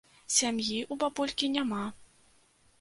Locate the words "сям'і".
0.35-0.77